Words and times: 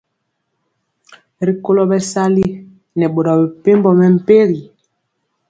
Rikolo 1.47 1.81
bɛsali 1.89 2.45
nɛ 2.97 3.05
boro 3.13 3.31
mepempɔ 3.41 3.89
mɛmpegi. 3.99 4.61